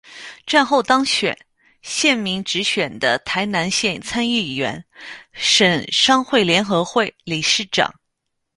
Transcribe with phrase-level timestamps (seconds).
[0.47, 1.37] 战后当选
[1.83, 4.83] 县民直选的台南县参议员
[5.31, 7.93] 省商会联合会理事长。